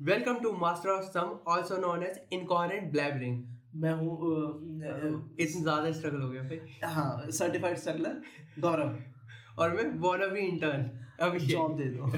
[0.00, 3.42] Welcome to master of some also known as incoherent blabbering
[3.82, 4.16] मैं हूँ
[5.40, 8.20] इतना ज़्यादा स्ट्रगल हो गया भाई। हाँ सर्टिफाइड स्ट्रगलर
[8.60, 8.96] गौरव।
[9.58, 12.10] और मैं वाना भी इंटर्न अभी जॉब दे दो।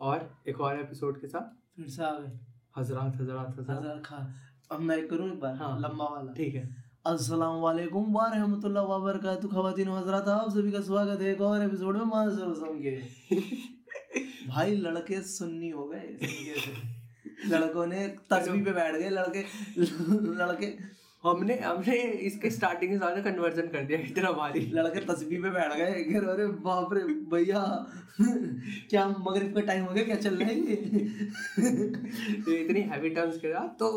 [0.00, 2.38] और एक और एपिसोड के साथ। फिर से आ गए।
[2.78, 4.34] हजरात हजरात। हजरात खान।
[4.72, 5.54] अब मैं करूँ एक बार?
[5.54, 10.48] हाँ। लंबा वाला। ठीक है। अस्सलाम वालेकुम। व रहमतुल्लाह व बरकातहू खवातीन व हज़रात आप
[10.52, 12.94] सभी का स्वागत है एक और एपिसोड में मास्टर सम के।
[14.48, 16.08] भाई लड़के सुन्नी हो गए
[17.52, 19.42] लड़कों ने तस्वीर पे बैठ गए लड़के
[20.40, 20.70] लड़के
[21.24, 21.96] हमने हमने
[22.30, 26.14] इसके स्टार्टिंग के साथ कन्वर्जन कर दिया इतना भारी। लड़के तस्वीर पे बैठ गए कि
[26.32, 27.02] अरे बाप रे
[27.34, 27.62] भैया
[28.20, 30.76] क्या मगरिब का टाइम हो गया क्या चल रहा है ये?
[32.42, 33.92] तो इतनी हैवी टर्म्स के साथ तो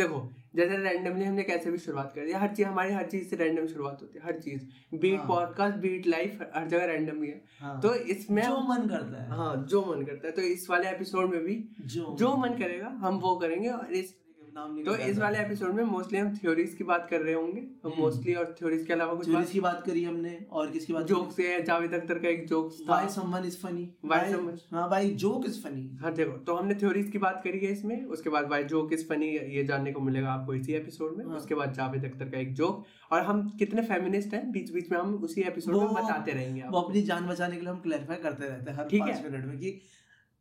[0.00, 0.22] देखो
[0.54, 3.66] जैसे रैंडमली हमने कैसे भी शुरुआत कर दी हर चीज़ हमारी हर चीज़ से रैंडम
[3.66, 7.40] शुरुआत होती है हर चीज़ बीट हाँ। पॉडकास्ट बीट लाइफ हर जगह रैंडम ही है
[7.60, 10.88] हाँ। तो इसमें जो मन करता है हाँ जो मन करता है तो इस वाले
[10.88, 11.62] एपिसोड में भी
[11.94, 14.14] जो जो मन करेगा हम वो करेंगे और इस
[14.54, 17.92] नाम तो इस वाले एपिसोड में मोस्टली हम थ्योरीज की बात कर रहे होंगे। हम
[17.98, 21.32] मोस्टली और थ्योरीज के अलावा कुछ सीरीज़ की बात करी हमने और किसकी बात जोक
[21.32, 24.88] से है जावेद अख्तर का एक जोक्स था। Why someone is funny Why someone- हाँ
[24.90, 28.30] भाई जोक इज़ फनी हाँ देखो तो हमने थ्योरीज की बात करी है इसमें उसके
[28.30, 31.54] बाद वाई जोक इज़ फनी ये जानने को मिलेगा आपको इसी एपिसोड में। हाँ। उसके
[31.54, 35.14] बाद जावेद अख्तर का एक जोक और हम कितने फेमिनिस्ट हैं बीच बीच में हम
[35.14, 38.70] उसी एपिसोड में बताते रहेंगे वो अपनी जान बचाने के लिए हम क्लैरिफाई करते रहते
[38.70, 39.78] हैं हर ठीक पाँच है। मिनट में कि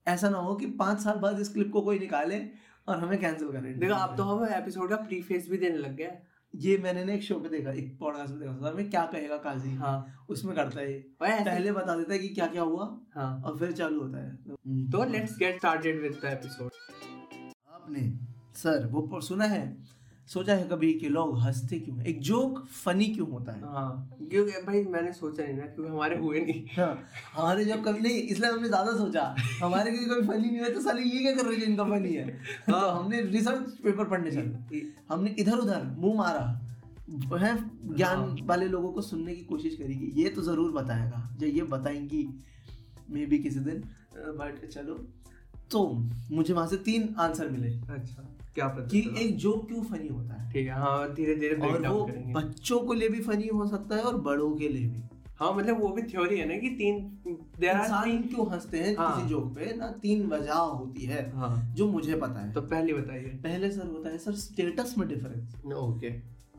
[0.08, 2.40] ऐसा ना हो कि पाँच साल बाद इस क्लिप को कोई निकाले
[2.88, 6.12] और हमें कैंसिल करें देखो आप तो हम एपिसोड का प्रीफेस भी देने लग गए
[6.56, 9.38] ये मैंने ना एक शो पे देखा एक पॉडकास्ट में देखा था मैं क्या कहेगा
[9.38, 9.76] काजी?
[9.76, 13.72] हाँ। उसमें करता है पहले बता देता है कि क्या क्या हुआ हाँ। और फिर
[13.72, 14.36] चालू होता है।
[14.92, 16.72] तो let's get started with the episode
[17.74, 18.20] आपने
[18.56, 19.84] सर वो सुना है?
[20.30, 23.62] सोचा है कभी कि लोग हँसते क्यों एक जोक फनी क्यों होता है?
[23.64, 28.00] हाँ क्योंकि भाई मैंने सोचा नहीं ना क्योंकि हमारे हुए नहीं। हाँ, हमारे जब कभी
[28.00, 29.24] नहीं इसलिए हमने ज़्यादा सोचा।
[29.62, 32.14] हमारे क्योंकि कभी फनी नहीं हुआ तो साले ये क्या कर रहे हैं इनका फनी
[32.14, 32.28] है?
[32.70, 36.60] तो हमने रिसर्च पेपर पढ़ने चले। हमने इधर उधर मुँह मारा।
[37.40, 37.56] है
[37.96, 41.48] ज्ञान हाँ। वाले लोगों को सुनने की कोशिश करी कि ये तो ज़रूर बताएगा जो
[41.48, 42.28] ये बताएँगी
[43.10, 43.84] मे बी किसी दिन।
[44.16, 44.94] बट चलो।
[45.72, 45.88] तो
[46.32, 50.52] मुझे वहाँ से तीन आंसर मिले। अच्छा। क्या कि एक जोक क्यों फनी होता है?
[50.52, 54.02] ठीक है हाँ धीरे धीरे और वो बच्चों को लिए भी फनी हो सकता है
[54.02, 55.02] और बड़ों के लिए भी।
[55.36, 56.96] हाँ मतलब वो भी थ्योरी है ना कि तीन
[57.28, 59.74] इंसान क्यों हँसते हैं हाँ। किसी जोक पे?
[59.78, 63.88] ना तीन वजह होती है हाँ। जो मुझे पता है। तो पहली बताइए। पहले सर
[63.88, 66.10] होता है सर स्टेटस में डिफरेंस ओके।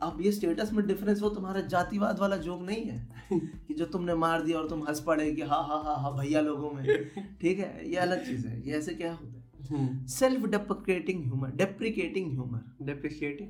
[0.01, 3.07] अब ये स्टेटस में डिफरेंस वो तुम्हारा जातिवाद वाला जोक नहीं है?
[3.67, 6.41] कि जो तुमने मार दिया और तुम हंस पड़े कि हाँ हाँ हाँ हाँ भैया
[6.41, 6.85] लोगों में।
[7.41, 9.34] ठीक है ये अलग चीज़ है। ये ऐसे क्या होता है?
[10.09, 13.49] Self deprecating humour deprecating humour depreciating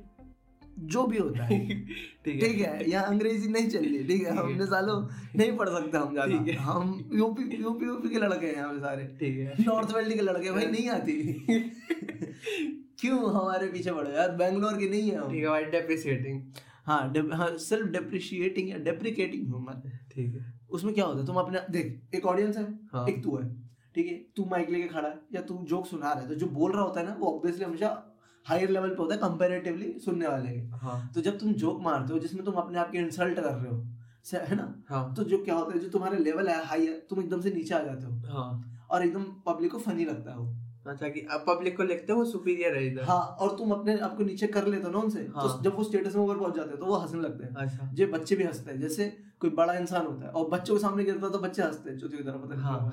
[0.88, 1.58] जो भी होता है।
[2.24, 4.96] ठीक ठीक है यहाँ अंग्रेज़ी नहीं चल रही ठीक है। ठीक है। हमने सालों
[5.36, 9.04] नहीं पढ़ सकते हम ठीक ज़्यादा हम यूपी यूपी यूपी के लड़के हैं हम सारे।
[9.20, 11.16] ठीक है। नॉर्थ वैली के लड़के भाई नहीं आती।
[13.00, 14.30] क्यों हमारे पीछे पड़े यार?
[14.36, 16.40] बैंगलोर के नहीं है हम। ठीक है भाई डेप्रिशिएटिंग
[16.86, 21.26] हाँ, हाँ सेल्फ डेप्रिशिएटिंग या डेप्रिकेटिंग ह्यूमर ठीक है। उसमें क्या होता है?
[21.26, 23.48] तुम अपने देख एक ऑडियंस है हाँ। एक तू है।
[23.96, 26.46] ठीक है तू माइक लेके खड़ा है या तू जोक सुना रहा है तो जो
[26.46, 28.16] बोल रहा होता है ना वो ऑब्वियसली हमेशा
[28.48, 32.12] हायर लेवल पे होता है कंपेरेटिवली सुनने वाले के हाँ। तो जब तुम जोक मारते
[32.12, 33.86] हो जिसमें तुम अपने आप के इंसल्ट कर रहे हो
[34.34, 34.84] है ना?
[34.88, 37.50] हाँ। तो जो क्या होता है जो तुम्हारे लेवल है हाई है तुम एकदम से
[37.50, 41.44] नीचे आ जाते हो। हाँ। और एकदम पब्लिक को फनी लगता है अच्छा कि अब
[41.48, 44.84] पब्लिक को लगता है सुपीरियर है इधर। हाँ और तुम अपने आपको नीचे कर लेते
[44.84, 46.96] हो ना उनसे हाँ। तो जब वो स्टेटस में ऊपर पहुँच जाते हैं तो वो
[46.96, 50.30] हंसने लगते हैं। अच्छा। जो बच्चे भी हँसते हैं जैसे कोई बड़ा इंसान होता है
[50.30, 52.90] और बच्चों के सामने गिरता है तो बच्चे हँसते हैं चौथी की तरफ़ पता हाँ।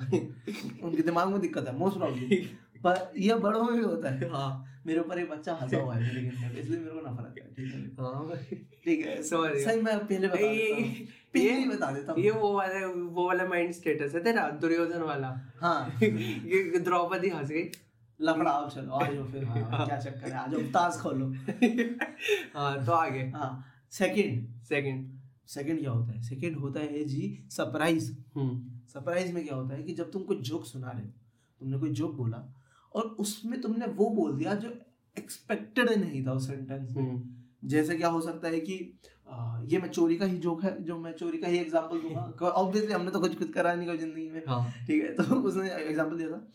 [0.82, 2.36] उनके दिमाग में दिक्कत है मोस्ट प्रॉब्लम
[2.86, 6.26] पर ये बड़ों में भी होता है। हाँ। मेरे ऊपर एक बच्चा हंसा हुआ है
[6.60, 11.38] इसलिए मेरे को नफरत है ठीक है। ठीक है। सही मैं पहले बता ये- देता
[11.40, 15.40] ये- बता देता हूँ। ये वो वाला वो वाला माइंड स्टेटस है तेरा दुर्योधन वाला।
[15.60, 17.62] हाँ। ये द्रौपदी हंस गई।
[18.20, 21.26] लफड़ा आओ चलो आ जाओ फिर हाँ, क्या चक्कर है आ जाओ ताश खोलो।
[22.56, 25.10] हाँ तो आगे। हाँ सेकंड सेकंड
[25.48, 26.22] सेकंड क्या होता है?
[26.22, 30.40] सेकंड होता है जी सरप्राइज़ हम्म। सरप्राइज़ में क्या होता है कि जब तुम कोई
[30.42, 31.10] जोक सुना रहे हो
[31.60, 32.42] तुमने कोई जोक बोला
[32.94, 34.72] और उसमें तुमने वो बोल दिया जो
[35.16, 38.76] एक्सपेक्टेड नहीं था उस सेंटेंस में। हम्म। जैसे क्या हो सकता है कि
[39.28, 42.48] आ, ये मैं चोरी का ही जोक है जो मैं चोरी का ही एग्जांपल दूँगा।
[42.48, 45.70] ऑब्वियसली हमने तो कुछ कुछ करा नहीं कोई ज़िंदगी में। हाँ। ठीक है तो उसने
[45.70, 46.46] एग्ज़ाम्पल दिया था।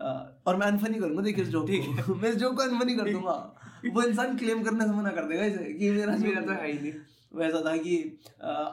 [0.00, 3.54] और मैं अनफनी करूँगा देखिए इस जोक को। मैं इस जोक को अनफनी कर दूँगा।
[3.94, 6.72] वो इंसान क्लेम करने से मना कर देगा इसे कि मेरा मेरा तो है। है
[6.72, 6.92] ही नहीं।
[7.34, 7.94] वैसा था कि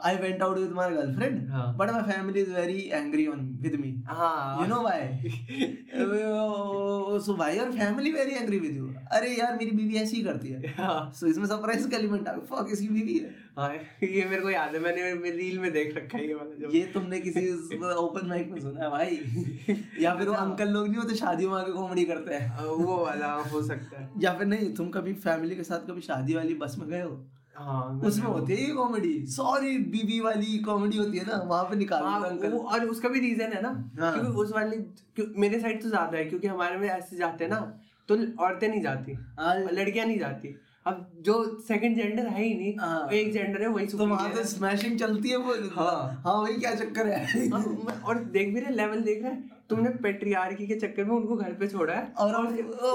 [0.04, 3.74] I went out with my girlfriend हाँ। But my family is very angry on with
[3.80, 5.08] me हाँ। You know why
[7.24, 10.48] so why your family very angry with you अरे यार मेरी बीवी ऐसी ही करती
[10.48, 13.68] है। हाँ। सो इसमें सरप्राइज़ का एलिमेंट आ गया। फक इसकी बीवी है। हाँ
[14.02, 16.84] ये मेरे को याद है मैंने मेरे रील में देख रखा है ये वाला ये
[16.94, 17.48] तुमने किसी
[17.94, 19.18] ओपन माइक में सुना है भाई?
[20.00, 22.64] या फिर वो अंकल लोग नहीं होते शादियों में आके कॉमेडी करते हैं?
[22.64, 26.34] वो वाला हो सकता है। या फिर नहीं तुम कभी फैमिली के साथ कभी शादी
[26.34, 27.20] वाली बस में गए हो?
[27.56, 31.76] हाँ उसमें होती है ये कॉमेडी सॉरी बीबी वाली कॉमेडी होती है ना वहाँ पे
[31.76, 33.68] निकाल हाँ, अंकल। वो और उसका भी रीजन है ना
[34.00, 34.76] हाँ। क्योंकि उस वाली
[35.40, 37.60] मेरे साइड तो ज़्यादा है क्योंकि हमारे में ऐसे जाते हैं ना
[38.08, 40.56] तो औरतें नहीं जाती हाँ, लड़कियाँ नहीं जाती।
[40.86, 41.34] अब जो
[41.68, 45.28] सेकंड जेंडर है ही नहीं हाँ। एक जेंडर है वही तो वहाँ तो स्मैशिंग चलती
[45.28, 49.22] है वो हाँ। हाँ वही क्या चक्कर है। और- और देख भी रहे लेवल देख
[49.22, 52.46] रहे हैं तुमने पेट्रियार्की के चक्कर में उनको घर पे छोड़ा है और और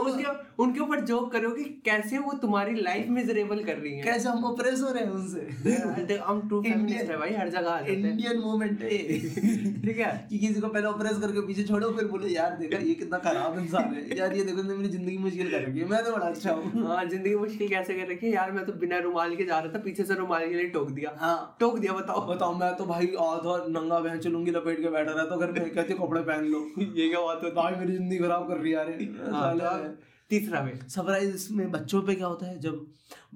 [0.05, 4.29] उसके उनके ऊपर जोक करो कि कैसे वो तुम्हारी लाइफ मिजरेबल कर रही है। कैसे
[4.29, 7.91] हम ऑपरेस हो रहे हैं उनसे। हम ट्रू फेमिनिस्ट है भाई हर जगह आ जाते
[7.91, 10.11] हैं। इंडियन मूवमेंट है। ठीक है?
[10.29, 13.59] कि किसी को पहले ऑपरेस करके पीछे छोड़ो फिर बोले यार देखा ये कितना खराब
[13.59, 16.25] इंसान है। यार ये देखो इसने मेरी ज़िंदगी मुश्किल कर रखी है। मैं तो बड़ा
[16.27, 18.33] अच्छा हूँ। हाँ ज़िंदगी मुश्किल कैसे कर रखी है?
[18.33, 20.89] यार मैं तो बिना रुमाल के जा रहा था पीछे से रुमाल के लिए टोक
[20.91, 24.89] दिया। हाँ। टोक दिया बताओ। बताओ मैं तो भाई आधा नंगा बहन चलूँगी लपेट के
[24.89, 26.59] बैठा रहा तो घर में कहते कपड़े पहन लो।
[26.97, 27.51] ये क्या बात है?
[27.53, 28.91] भाई मेरी ज़िंदगी खराब कर रही यार
[29.31, 29.95] हाँ, तो
[30.29, 32.85] तीसरा वे सरप्राइज़ इसमें बच्चों पे क्या होता है जब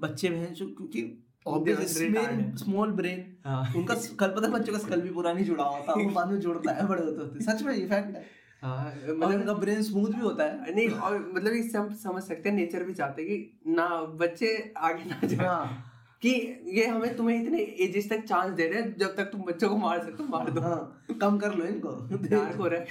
[0.00, 1.02] बच्चे बहन जो क्योंकि
[2.58, 5.94] स्मॉल ब्रेन हाँ। उनका कल पता है बच्चों का स्कल भी पूरा नहीं जुड़ा होता
[5.94, 8.24] वो बाद में जुड़ता है बड़े होते होते। सच में ये फैक्ट है।
[8.62, 12.48] हाँ मतलब उनका ब्रेन स्मूथ भी होता है। नहीं और मतलब इससे हम समझ सकते
[12.48, 13.88] हैं नेचर भी चाहते हैं कि ना
[14.20, 15.88] बच्चे आगे ना जाए। हाँ।
[16.22, 16.30] कि
[16.74, 19.76] ये हमें तुम्हें इतने एजेस तक चांस दे रहे हैं जब तक तुम बच्चों को
[19.76, 21.90] मार सकते हो मार दो। हाँ कम कर लो इनको।
[22.28, 22.86] डार्क हो रहा है।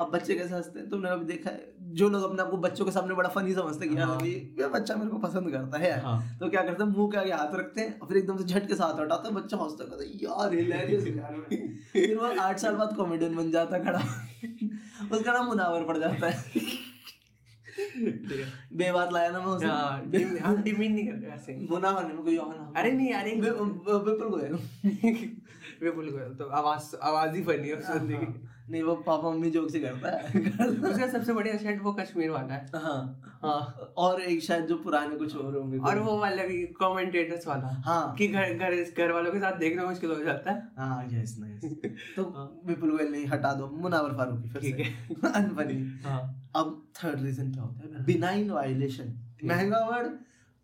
[0.00, 0.88] अब बच्चे कैसे हँसते हैं?
[0.90, 3.94] तुमने अभी देखा है जो लोग अपने आपको बच्चों के सामने बड़ा फनी समझते हैं
[3.94, 6.90] कि यार हाँ। ये बच्चा मेरे को पसंद करता है हाँ। तो क्या करते हैं?
[6.90, 9.36] मुँह के आगे हाथ रखते हैं और फिर एकदम से झट के साथ हटाते हैं।
[9.36, 11.36] बच्चा हंसता कहता है यार हिलेरियस यार।
[11.92, 13.98] फिर वो आठ साल बाद कॉमेडियन बन जाता खड़ा।
[15.12, 16.82] उसका नाम मुनावर पड़ जाता है।
[18.76, 19.98] बेबात लाया ना मैं उसे। हाँ
[20.42, 23.68] हम डिमीन नहीं ऐसे मुनावर नहीं कोई और नाम। अरे नहीं यार एक बिल्कुल
[24.30, 24.58] गोयल
[25.82, 29.70] गए तो आवाज़ आवाज़ ही फनी है उस बंदे की। नहीं वो पापा मम्मी जोक
[29.70, 30.40] से करता है।
[30.90, 35.16] उसका सबसे बढ़िया सेट वो कश्मीर वाला है। हाँ। हाँ। और एक शायद जो पुराने
[35.16, 39.32] कुछ और होंगे। और वो वाला भी कमेंटेटर्स वाला। हाँ। कि घर घर घर वालों
[39.32, 41.64] के साथ देखना मुश्किल हो जाता है। हाँ यस नाइस
[42.16, 42.22] तो
[42.66, 47.52] विपुल गोयल नहीं हटा दो मुनावर फारूकी फिर ठीक से। अनफनी। हाँ। अब थर्ड रीजन
[47.52, 48.04] क्या होता है?
[48.04, 49.14] बिनाइन वायलेशन
[49.44, 50.06] महँगा वर्ड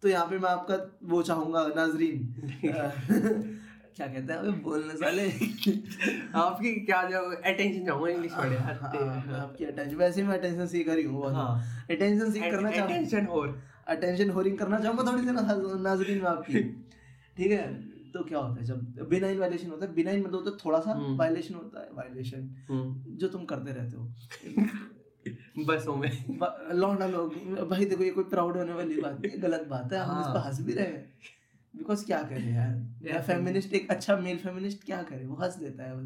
[0.03, 3.58] तो यहाँ पे मैं आपका वो चाहूँगा नाजरीन।
[4.00, 5.25] क्या कहते हैं अबे बोलने साले
[6.41, 8.75] आपकी क्या जो अटेंशन चाहूँगा इंग्लिश है हाँ,
[9.41, 11.50] आपकी अटेंशन वैसे मैं अटेंशन सीख रही हूँ हाँ।
[11.91, 13.58] अटेंशन सीख करना चाहूँ अटेंशन और
[13.88, 15.32] अटेंशन होरिंग करना चाहूँगा थोड़ी सी
[15.82, 16.62] नाजरीन में आपकी।
[17.37, 17.67] ठीक है?
[18.12, 20.93] तो क्या होता है जब बिनाइन वायलेशन होता है बिनाइन मतलब होता है थोड़ा सा
[20.93, 22.49] हम्म। वायलेशन होता है वायलेशन
[23.19, 26.11] जो तुम करते रहते हो। बसों में
[26.73, 27.35] लौंडा लोग
[27.69, 30.35] भाई देखो ये कोई प्राउड होने वाली बात नहीं गलत बात है हम इस हाँ।
[30.35, 31.12] पर हंस भी रहे हैं।
[31.75, 32.75] बिकॉज़ क्या करे यार?
[33.02, 35.25] या फेमिनिस्ट एक अच्छा मेल फेमिनिस्ट क्या करे?
[35.26, 35.96] वो हंस देता है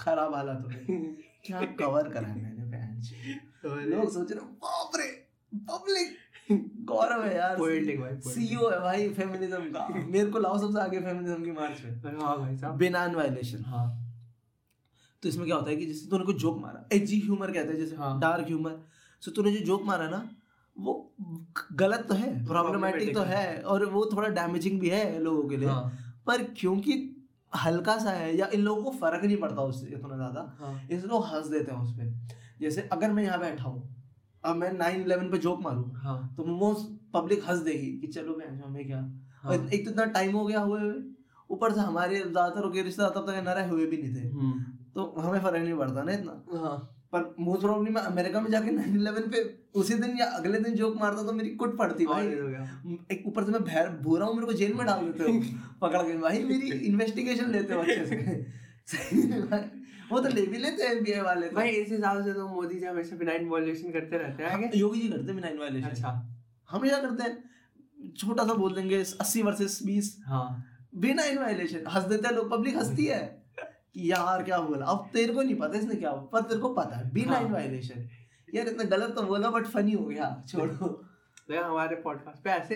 [0.00, 5.08] खराब हालात में क्या कवर करा है मैंने बहन। लोग सोच रहे बाप रे
[5.52, 6.16] पब्लिक
[6.86, 11.00] गौरव है यार। Poetic भाई, सीईओ है भाई फेमिनिज्म का। मेरे को लाओ सबसे आगे
[11.00, 13.86] फेमिनिज्म की मार्च में अरे हाँ भाई साहब। बिनान वायलेशन हाँ।
[15.22, 17.78] तो इसमें क्या होता है कि जैसे तूने कोई जोक मारा एजी ह्यूमर कहते हैं
[17.78, 18.78] जैसे हाँ। डार्क ह्यूमर
[19.22, 20.28] सो तूने जो जोक मारा ना
[20.76, 20.92] वो
[21.72, 25.68] गलत तो है प्रॉब्लमेटिक तो है। और वो थोड़ा डैमेजिंग भी है लोगों के लिए।
[25.68, 25.82] हाँ।
[26.26, 26.94] पर क्योंकि
[27.52, 31.08] हल्का सा है या इन लोगों को फ़र्क नहीं पड़ता उससे इतना ज़्यादा हाँ। इसलिए
[31.08, 32.14] लोग हंस देते हैं उस पर
[32.60, 33.88] जैसे अगर मैं यहाँ बैठा हूँ
[34.44, 36.72] अब मैं नाइन इलेवन पे जोक मारूँ हाँ। तो वो
[37.14, 38.98] पब्लिक हंस देगी कि चलो मैं हमें क्या?
[39.42, 40.80] हाँ। एक तो इतना टाइम हो गया हुए
[41.50, 44.60] ऊपर से हमारे ज़्यादातर रिश्तेदार तब तक नरे हुए भी नहीं थे। हम्म,
[44.94, 46.76] तो हमें फ़र्क नहीं पड़ता ना इतना। हाँ।
[47.12, 49.42] पर मोस्ट प्रॉब्लली मैं अमेरिका में जाके 9/11 पे
[49.74, 53.44] उसी दिन या अगले दिन जोक मारता तो मेरी कुट पड़ती भाई। हो एक ऊपर
[53.44, 55.40] से मैं भैर भूरा हूँ मेरे को जेल में डाल देते हो।
[55.82, 59.60] पकड़ के भाई मेरी इन्वेस्टिगेशन लेते हो अच्छे से।
[60.12, 62.78] वो तो ले भी लेते हैं एफबीआई वाले तो। भाई इस हिसाब से तो मोदी
[62.78, 66.30] जी हमेशा बिनाइन वॉल्यूशन करते रहते हैं आगे। योगी जी करते हैं नाइन वायलेशन अच्छा।
[66.70, 68.12] हमेशा करते हैं?
[68.18, 70.64] छोटा सा बोल देंगे अस्सी वर्सेस बीस। हाँ।
[70.94, 73.41] बिना इन वायलेशन हंस देते हैं लोग पब्लिक हंसती है।
[73.94, 74.86] कि यार क्या बोला?
[74.86, 77.52] अब तेरे को नहीं पता इसने क्या पर तेरे को पता है बिना इन हाँ।
[77.52, 78.08] वायलेशन
[78.48, 82.74] यार इतना गलत तो बोला बट फनी हो गया। छोड़ो। तो हमारे पॉडकास्ट पे ऐसे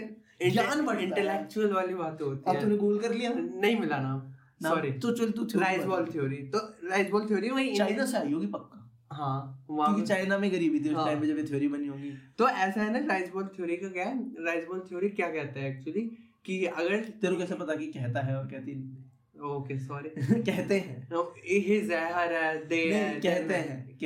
[0.50, 3.32] ज्ञान है। इंटेलेक्चुअल वाली बातें होती अब तूने गूगल कर लिया?
[3.34, 4.20] नहीं मिला नाम।
[4.62, 8.32] सॉरी तो चल तू राइस बॉल थ्योरी तो राइस बॉल थ्योरी वही चाइना से आई
[8.32, 8.82] होगी पक्का।
[9.12, 11.86] हाँ वहाँ क्योंकि चाइना में गरीबी थी उस हाँ। टाइम पे जब ये थ्योरी बनी
[11.86, 14.44] होगी। तो ऐसा है ना राइस बॉल थ्योरी का क्या है?
[14.44, 16.00] राइस बॉल थ्योरी क्या कहता है एक्चुअली
[16.44, 19.04] कि अगर तेरे को कैसे पता कि कहता है और कहती नहीं?
[19.44, 20.08] ओके सॉरी
[20.42, 23.98] कहते हैं। Her they नहीं, कहते हैं,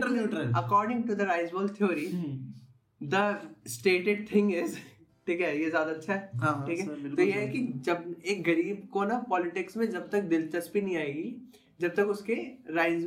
[0.00, 3.24] to neutral। according to the rice ball theory hmm. the
[3.66, 4.76] stated thing is
[5.26, 7.14] ठीक है ये ज़्यादा अच्छा है हाँ, हाँ, ठीक है?
[7.16, 10.96] तो ये है कि जब एक गरीब को ना पॉलिटिक्स में जब तक दिलचस्पी नहीं
[10.96, 11.34] आएगी
[11.80, 12.34] जब तक उसके
[12.74, 13.04] राइस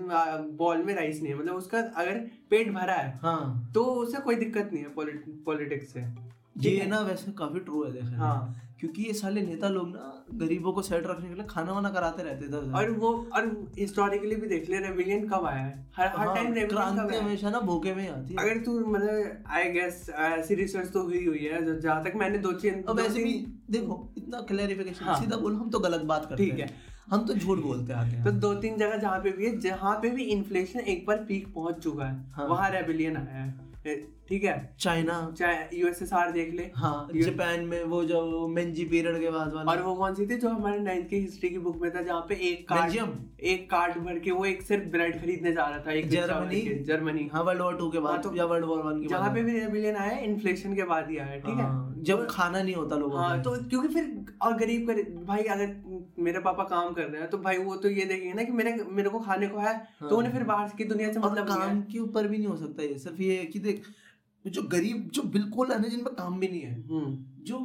[0.57, 2.17] बॉल में राइस नहीं है मतलब उसका अगर
[2.49, 4.89] पेट भरा है हाँ। तो उसे कोई दिक्कत नहीं है
[5.45, 6.05] पॉलिटिक्स से
[6.69, 10.71] ये ना वैसे काफ़ी ट्रू है देखा हाँ। क्योंकि ये साले नेता लोग ना गरीबों
[10.73, 13.47] को सेट रखने के लिए खाना वाना कराते रहते थे और वो और
[13.79, 15.73] हिस्टोरिकली भी देख ले रेबिलियन कब आया है?
[15.95, 19.43] हर हर हाँ, टाइम कब क्रांति हमेशा ना भूखे में आती है। अगर तू मतलब
[19.47, 23.23] आई गेस ऐसी रिसर्च तो हुई हुई है जहाँ तक मैंने दो तीन अब ऐसे
[23.23, 23.33] भी
[23.71, 27.25] देखो इतना क्लैरिफिकेशन हाँ। सीधा बोलो हम तो गलत बात करते ठीक हैं। है। हम
[27.25, 30.09] तो झूठ बोलते आते हैं तो दो तीन जगह जहाँ पे भी है जहाँ पे
[30.09, 34.75] भी इन्फ्लेशन एक बार पीक पहुँच चुका है हाँ। वहाँ रेबिलियन आया है। ठीक है?
[34.79, 35.33] चाइना।
[35.73, 39.93] यूएसएसआर देख ले। हाँ जापान में वो जो मेंजी पीरियड के बाद वाला। और वो
[39.95, 42.67] कौन सी थी जो हमारे नाइन्थ की हिस्ट्री की बुक में था जहाँ पे एक
[42.69, 46.61] कार्ड एक कार्ड भर के वो एक सिर्फ़ ब्रेड खरीदने जा रहा था एक जर्मनी?
[46.83, 49.43] जर्मनी। हाँ वर्ल्ड वॉर टू के बाद तो या वर्ल्ड वॉर वन के जहाँ पे
[49.43, 51.61] भी रेबिलियन आया इन्फ्लेशन के बाद ही आया ठीक है?
[51.61, 55.75] हाँ, जब खाना नहीं होता लोगों हाँ तो क्योंकि फिर और गरीब कर भाई अगर
[56.19, 58.73] मेरे पापा काम कर रहे हैं तो भाई वो तो ये देखेंगे ना कि मेरे
[58.91, 61.81] मेरे को खाने को है हाँ। तो उन्हें फिर बाहर की दुनिया से मतलब काम
[61.83, 63.83] के ऊपर भी नहीं हो सकता ये सिर्फ़ ये है कि देख
[64.45, 67.57] जो गरीब जो बिल्कुल है ना जिनपे काम भी नहीं है हम्म, जो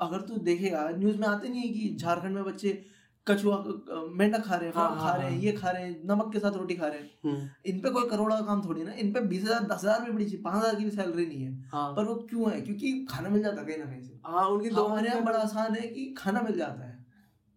[0.00, 2.82] अगर तू देखेगा न्यूज़ में आते नहीं है कि झारखंड में बच्चे
[3.26, 3.56] कछुआ
[4.12, 6.32] मेंढक खा रहे हैं हाँ, हाँ, खा रहे हैं हाँ। ये खा रहे हैं नमक
[6.32, 8.92] के साथ रोटी खा रहे हैं। हम्म, इन पे कोई करोड़ा का काम थोड़ी ना
[8.94, 11.42] इन पे बीस हज़ार दस हज़ार भी बड़ी चाहिए पाँच हज़ार की भी सैलरी नहीं
[11.42, 12.60] है। हाँ। पर वो क्यों है?
[12.60, 15.74] क्योंकि खाना मिल जाता है कहीं ना कहीं से। हाँ उनकी हमारे यहाँ बड़ा आसान
[15.74, 16.92] है कि खाना मिल जाता है।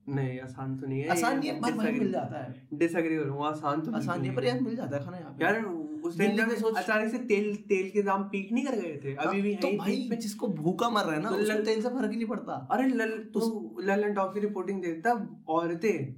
[0.06, 3.82] नहीं आसान तो नहीं है आसान नहीं है पर मिल जाता है। डिसएग्री करूँगा आसान
[3.82, 5.60] तो आसान नहीं है पर यार मिल जाता है खाना यहाँ पे। यार
[6.08, 9.16] उस टाइम जब सोच- अचानक से तेल तेल के दाम पीक नहीं कर गए थे।
[9.16, 12.12] अभी भी तो भाई जिसको भूखा मर रहा है ना तो उसको तेल से फ़र्क
[12.12, 16.14] ही नहीं पड़ता। अरे लल तू ललन टॉप की रिपोर्टिंग देखता औरतें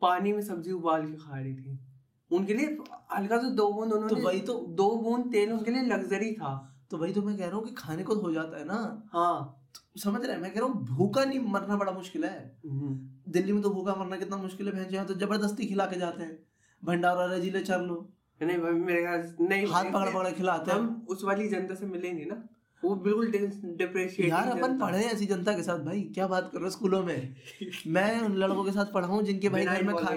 [0.00, 1.78] पानी में सब्ज़ी उबाल के खा रही थी।
[2.32, 2.78] उनके लिए
[3.14, 6.74] हल्का सा दो बूंद उन्होंने तो वही तो- दो बूंद तेल उनके लिए लग्जरी था।
[6.90, 9.08] तो वही तो मैं कह रहा हूँ कि खाने को तो हो जाता है ना।
[9.12, 9.54] हाँ।
[9.96, 13.52] समझ रहे हैं मैं कह रहा हूँ भूखा नहीं मरना बड़ा मुश्किल है। हम्म, दिल्ली
[13.52, 16.38] में तो भूखा मरना कितना मुश्किल है भैंस तो ज़बरदस्ती खिला के जाते हैं।
[16.84, 18.10] भंडारा रजीले चर लो।
[18.42, 21.86] नहीं भाई मेरे ख्याल नहीं हाथ पकड़ पकड़ खिलाते हैं। हम उस वाली जनता से
[21.86, 22.48] मिले नहीं ना।
[22.84, 23.30] वो बिल्कुल
[23.76, 27.04] डिप्रेशिएट यार अपन पढ़े ऐसी जनता के साथ भाई क्या बात कर रहे हो स्कूलों
[27.04, 27.36] में?
[27.86, 30.10] मैं उन लड़कों के साथ पढ़ा हूँ जिनके भाई घर में खा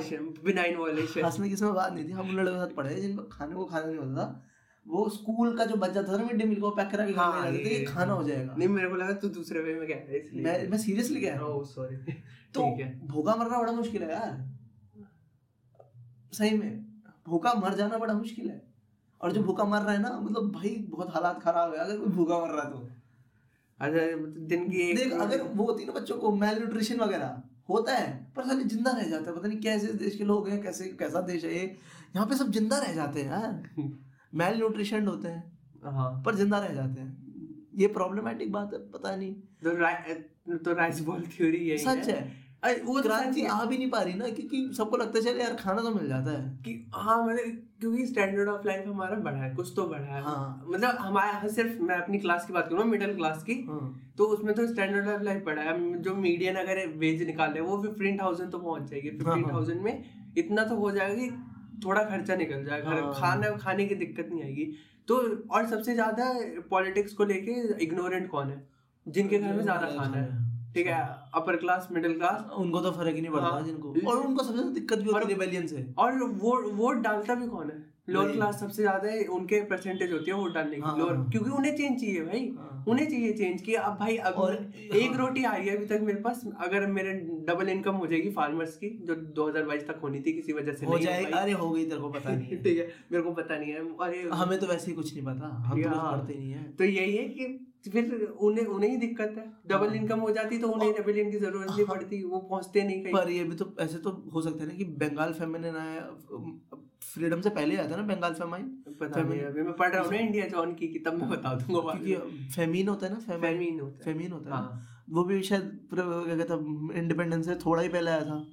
[0.46, 3.24] बिनाइन वॉलेशन हंसने की इसमें बात नहीं थी। हम उन लड़कों के साथ पढ़े जिनको
[3.24, 4.46] खाने को खाना नहीं होता था।
[4.88, 7.14] वो स्कूल का जो बच जाता था ना मिड डे मील को पैक करा के
[7.14, 10.18] हाँ, ये- खाना हो जाएगा। नहीं मेरे को लगा तू दूसरे वे में कह है
[10.18, 11.96] इसलिए। मैं मैं सीरियसली कह रहा हूँ। ओह सॉरी
[12.54, 14.50] तो है। भूखा मरना बड़ा मुश्किल है यार।
[16.34, 16.91] सही में।
[17.26, 18.62] भूखा मर जाना बड़ा मुश्किल है।
[19.22, 22.08] और जो भूखा मर रहा है ना मतलब भाई बहुत हालात खराब है अगर कोई
[22.10, 22.90] भूखा मर रहा है तो।
[23.80, 27.42] अच्छा मतलब दिन की एक देख अगर वो होती ना बच्चों को मेल न्यूट्रिशन वगैरह
[27.70, 30.62] होता है पर साले ज़िंदा रह जाता है। पता नहीं कैसे देश के लोग हैं
[30.64, 31.66] कैसे कैसा देश है ये।
[32.16, 33.70] यहाँ पे सब ज़िंदा रह जाते हैं यार।
[34.36, 39.16] मेल न्यूट्रिशन होते हैं हाँ। पर ज़िंदा रह जाते हैं। ये प्रॉब्लमेटिक बात है पता
[39.16, 40.14] नहीं। तो राइ
[40.58, 42.22] तो राइस बॉल थ्योरी यही सच है।
[42.64, 45.40] अरे वो तो क्रांति आ भी नहीं पा रही ना क्योंकि सबको लगता है चल
[45.42, 49.38] यार खाना तो मिल जाता है। कि हाँ मतलब क्योंकि स्टैंडर्ड ऑफ़ लाइफ हमारा बढ़ा
[49.38, 52.84] है कुछ तो बढ़ा है। हाँ। मतलब हमारा सिर्फ़ मैं अपनी क्लास की बात करूँ
[52.86, 56.86] मिडिल क्लास की हाँ। तो उसमें तो स्टैंडर्ड ऑफ़ लाइफ बढ़ा है। जो मीडियन अगर
[56.98, 60.04] वेज निकाले वो फिफ्टीन थाउज़ेंड तो पहुँच जाएगी। हाँ, फिफ्टीन हाँ। थाउज़ेंड में
[60.38, 61.30] इतना तो हो जाएगा कि
[61.86, 64.72] थोड़ा खर्चा निकल जाएगा। हाँ। खाना खाने की दिक्कत नहीं आएगी।
[65.08, 65.18] तो
[65.52, 66.34] और सबसे ज़्यादा
[66.70, 68.64] पॉलिटिक्स को लेके इग्नोरेंट कौन है?
[69.06, 71.00] जिनके घर में ज़्यादा खाना है। ठीक है
[71.34, 74.54] अपर क्लास मिडिल क्लास उनको तो फ़र्क ही नहीं पड़ता हाँ। जिनको। और उनको सबसे
[74.54, 77.92] ज़्यादा दिक्कत भी होती है रिबेलियन से। और वोट वोट डालता भी कौन है?
[78.10, 81.30] लोअर क्लास सबसे ज़्यादा है, उनके परसेंटेज होती है वोट डालने की। हाँ, लोअर हाँ।
[81.32, 85.12] क्योंकि उन्हें चेंज चाहिए भाई। हाँ। उन्हें चाहिए चेंज कि अब भाई अब और- एक
[85.12, 87.14] हाँ। रोटी आ रही है अभी तक मेरे पास। अगर मेरे
[87.48, 90.98] डबल इनकम हो जाएगी फार्मर्स की जो 2022 तक होनी थी किसी वजह से हो
[91.00, 93.80] जाए अरे हो गई तेरे को पता नहीं ठीक है मेरे को पता नहीं है।
[93.80, 96.84] अरे हमें तो वैसे ही कुछ नहीं पता। हम तो हाँ। पढ़ते नहीं है। तो
[96.84, 100.68] यही है कि फिर उन्हें उन्हें ही दिक्कत है। डबल हाँ। इनकम हो जाती तो
[100.68, 103.56] उन्हें और- रेबिलियन की ज़रूरत नहीं हाँ। पड़ती वो पहुँचते नहीं कहीं। पर ये भी
[103.56, 106.12] तो ऐसे तो हो सकता है ना कि बंगाल फेमिनिन आया
[107.02, 110.12] फ्रीडम से पहले आया था ना बंगाल फेमाइन पता नहीं अभी मैं पढ़ रहा हूँ
[110.12, 114.10] ना इंडिया जॉन की तब मैं बता दूँगा क्योंकि फेमिन होता है ना फेमिन होता
[114.10, 116.56] है। फेमिन होता है। हाँ। वो भी शायद क्या कहता
[117.00, 118.46] इंडिपेंडेंस से थोड़ा ही पहले आया था।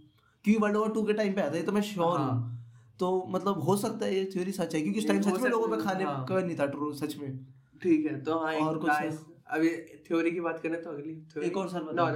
[0.45, 2.59] क्योंकि वर्ल्ड वॉर टू के टाइम पे आया था ये तो मैं श्योर हाँ। हूँ।
[3.01, 5.69] तो मतलब हो सकता है ये थ्योरी सच है क्योंकि उस टाइम सच में लोगों
[5.69, 8.91] पे खाने हाँ। का नहीं था ट्रू सच में। ठीक है तो हाँ और कुछ
[9.51, 9.69] अभी
[10.07, 12.07] थ्योरी की बात करें तो अगली एक और सर बताओ।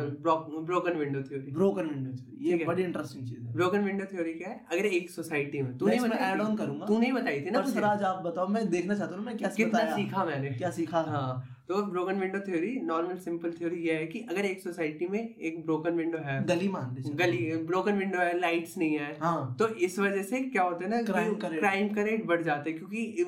[0.63, 4.49] Broken window theory broken window theory ये बड़ी इंटरेस्टिंग चीज़ है। ब्रोकन विंडो थ्योरी क्या
[4.49, 4.67] है?
[4.73, 7.51] अगर एक सोसाइटी में तू मैं नहीं add on थी- करूँगा। तू नहीं बताई थी
[7.51, 10.71] ना सर आज आप बताओ मैं देखना चाहता हूँ मैं क्या कितना सीखा मैंने। क्या
[10.71, 11.01] सीखा?
[11.09, 15.35] हाँ तो broken window theory normal simple theory ये है कि अगर एक सोसाइटी में
[15.35, 19.57] एक ब्रोकन विंडो है गली मान लीजिए। गली ब्रोकन विंडो है लाइट्स नहीं है हाँ।
[19.59, 23.25] तो इस वजह से क्या होता है ना। क्राइम का रेट बढ़ जाता है क्योंकि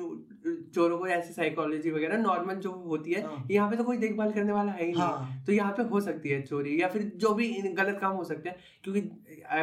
[0.75, 4.31] चोरों को ऐसी साइकोलॉजी वगैरह नॉर्मल जो होती है हाँ। यहाँ पे तो कोई देखभाल
[4.31, 7.11] करने वाला है ही नहीं। हाँ। तो यहाँ पे हो सकती है चोरी या फिर
[7.15, 9.01] जो भी गलत काम हो सकते हैं क्योंकि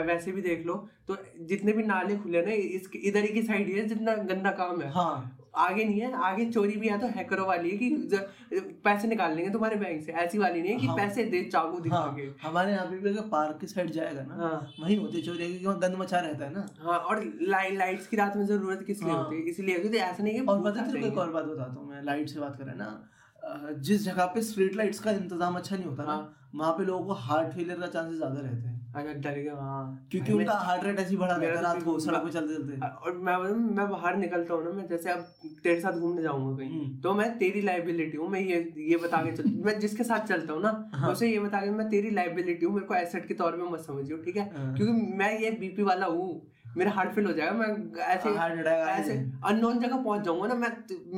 [0.02, 0.74] वैसे भी देख लो
[1.08, 4.50] तो जितने भी नाले खुले ना इस इधर ही की साइड ही है जितना गंदा
[4.58, 8.68] काम है। हाँ। आगे नहीं है आगे चोरी भी है तो हैकरों वाली है कि
[8.84, 11.80] पैसे निकाल लेंगे तुम्हारे बैंक से। ऐसी वाली नहीं है कि हाँ। पैसे दे चाकू
[11.80, 14.96] दिखा हाँ के हमारे यहाँ पे भी अगर पार्क की साइड जाएगा ना हाँ। वहीं
[14.98, 18.16] होती है चोरी क्योंकि वहाँ गंद मचा रहता है ना। हाँ और लाइट लाइट्स की
[18.16, 19.42] रात में ज़रूरत किस लिए हाँ। होती है?
[19.44, 22.02] इसलिए क्योंकि ऐसा नहीं है और पता है तेरे एक और बात बताता हूँ मैं
[22.04, 26.04] लाइट से बात करें ना जिस जगह पे स्ट्रीट लाइट्स का इंतज़ाम अच्छा नहीं होता
[26.04, 29.38] ना हाँ। वहाँ पे लोगों को हार्ट फेलियर का चांसेस ज़्यादा रहते हैं। अच्छा डर
[29.38, 32.54] गया हाँ क्योंकि उनका हार्ट रेट ऐसी बढ़ा रहता तो रात को सड़क पे चलते
[32.54, 33.36] चलते और मैं
[33.76, 35.20] मैं बाहर निकलता हूँ ना मैं जैसे अब
[35.62, 38.58] तेरे साथ घूमने जाऊँगा कहीं हम्म। तो मैं तेरी लाइबिलिटी हूँ मैं ये
[38.88, 41.70] ये बता के चल मैं जिसके साथ चलता हूँ ना हाँ। उसे ये बता के
[41.72, 44.74] मैं तेरी लाइबिलिटी हूँ मेरे को एसेट के तौर पर मत समझियो ठीक है हाँ।
[44.76, 46.30] क्योंकि मैं ये बीपी वाला हूँ
[46.76, 47.66] मेरा हार्ट फेल हो जाएगा मैं
[48.02, 49.12] ऐसे हार्ट अटैक ऐसे
[49.44, 50.70] अननोन जगह पहुँच जाऊँगा ना मैं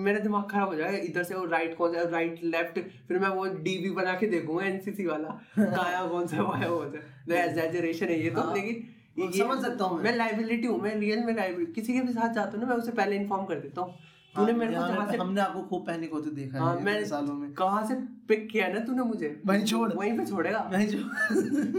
[0.05, 3.29] मेरा दिमाग खराब हो जाएगा इधर से वो राइट कौन सा राइट लेफ़्ट फिर मैं
[3.29, 8.07] वो डीबी बना के देखूँगा एनसीसी वाला। काया कौन सा वाया कौन सा। तो एग्जैजरेशन
[8.07, 11.73] है ये तो हाँ। लेकिन समझ सकता हूँ मैं। लाइबिलिटी हूँ मैं रियल में लाइबिलिटी
[11.73, 13.95] किसी के भी साथ जाता हूँ ना मैं उसे पहले इन्फॉर्म कर देता हूँ।
[14.35, 16.95] तूने हाँ, मेरे को जहाँ से हमने आपको खूब पैनिक होते देखा हाँ, है मैं-
[16.95, 17.95] इतने सालों में। कहाँ से
[18.29, 19.41] पिक किया ना तूने मुझे?
[19.47, 20.99] वहीं छोड़। वहीं पे छोड़ेगा। नहीं जो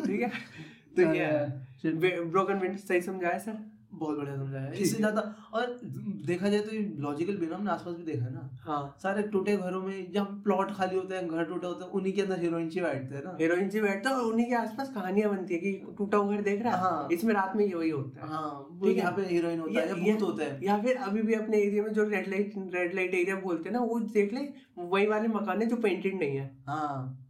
[0.06, 0.30] ठीक है?
[0.96, 1.28] तो ये.
[1.86, 3.64] ब्रोकन विंड सही समझाया सर
[3.94, 5.22] बहुत बढ़िया समझाया। इससे ज़्यादा
[5.54, 5.68] और
[6.28, 8.50] देखा जाए तो लॉजिकल भी ना हमने आसपास भी देखा है ना?
[8.62, 12.14] हाँ। सारे टूटे घरों में जहाँ प्लॉट खाली होते हैं घर टूटे होते हैं उन्हीं
[12.14, 13.36] के अंदर हीरोइन ची बैठते हैं ना?
[13.42, 16.42] हीरोइन से बैठता है और उन्हीं के आसपास कहानियाँ बनती है कि टूटा हुआ घर
[16.42, 16.82] देख रहा है?
[16.82, 19.94] हाँ। इसमें रात में ये वही होता है। हाँ ठीक। यहाँ पे हीरोइन होता है
[19.96, 23.14] भूत होते हैं। या फिर अभी भी अपने एरिया में जो red light red light
[23.14, 24.48] area बोलते हैं ना वो देख ले
[24.80, 27.22] वही वाले मकान है जो पेंटेड नहीं है। हाँ।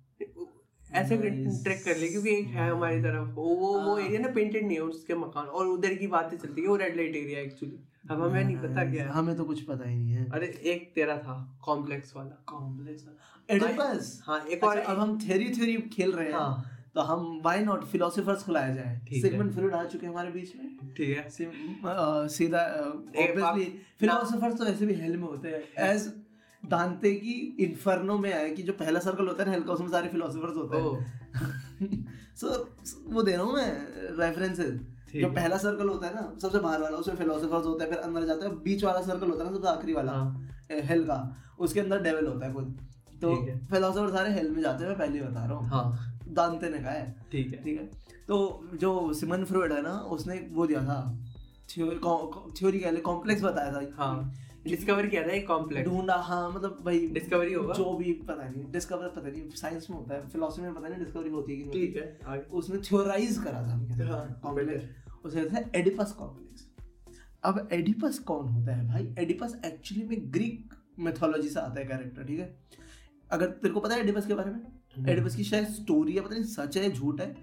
[0.96, 1.18] ऐसे.
[1.64, 4.66] ट्रैक कर ले क्योंकि एक है हमारी तरफ़। वो वो वो हाँ। एरिया ना पेंटेड
[4.68, 7.80] नहीं है उसके मकान और उधर की बातें चलती है वो रेड लाइट एरिया एक्चुअली
[8.12, 10.92] अब हमें नहीं पता क्या है। हमें तो कुछ पता ही नहीं है। अरे एक
[10.96, 11.36] तेरा था
[11.66, 13.08] कॉम्प्लेक्स वाला। कॉम्प्लेक्स
[13.50, 17.24] एडिपस हाँ एक और अच्छा अब हम थ्योरी थ्योरी खेल रहे हैं। हाँ। तो हम
[17.44, 19.00] व्हाई नॉट फिलोसोफर्स खुलाया जाए?
[19.14, 21.30] सिगमंड फ्रॉइड आ चुके हैं हमारे बीच में। ठीक है।
[22.30, 23.66] सीधा ऑब्वियसली
[24.00, 26.08] फिलोसोफर्स तो ऐसे भी हेल में होते हैं। एज
[26.70, 29.90] दांते की इन्फर्नो में है कि जो पहला सर्कल होता है ना हेल का उसमें
[29.90, 32.48] सारे फिलोसोफर्स होते हैं। सो
[33.14, 34.80] वो दे रहा हूँ मैं रेफरेंसेस
[35.16, 38.26] जो पहला सर्कल होता है ना सबसे बाहर वाला उसमें फिलोसोफर्स होता है फिर अंदर
[38.26, 41.80] जाता है बीच वाला सर्कल होता है ना सबसे आखिरी वाला हाँ। हेल का उसके
[41.80, 42.78] अंदर डेवल होता है खुद।
[43.22, 46.18] तो है। फिलोसोफर सारे हेल में जाते हैं मैं पहले ही बता रहा हूँ। हाँ।
[46.28, 47.86] दांते ने कहा है। ठीक है। ठीक है।
[48.28, 51.22] तो जो सिमन फ्रॉइड है ना उसने वो दिया था।
[51.70, 54.34] थ्योरी कह ले कॉम्प्लेक्स बताया था। हाँ।
[54.68, 58.64] डिस्कवर किया था एक कॉम्प्लेक्स ढूंढा हाँ मतलब भाई डिस्कवरी होगा। जो भी पता नहीं
[58.72, 61.72] डिस्कवर पता नहीं साइंस में होता है फिलोसफी में पता नहीं डिस्कवरी होती है कि
[61.72, 66.68] ठीक है उसने थ्योराइज करा था कहते हैं, कॉम्प्लेक्स उसे हैं एडिपस कॉम्प्लेक्स
[67.44, 69.14] अब एडिपस कौन होता है भाई?
[69.20, 72.56] एडिपस एक्चुअली में ग्रीक मिथोलॉजी से आता है कैरेक्टर ठीक है?
[73.30, 76.36] अगर तेरे को पता है एडिपस के बारे में। एडिपस की शायद स्टोरी है पता
[76.36, 77.36] नहीं सच है झूठ है।